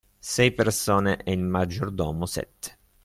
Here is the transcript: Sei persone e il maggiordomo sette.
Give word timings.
Sei 0.19 0.51
persone 0.51 1.17
e 1.23 1.31
il 1.31 1.43
maggiordomo 1.43 2.25
sette. 2.25 2.75